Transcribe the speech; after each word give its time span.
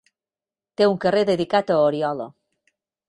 Té 0.81 0.87
un 0.93 0.97
carrer 1.03 1.21
dedicat 1.31 1.75
a 1.75 1.77
Oriola. 1.91 2.27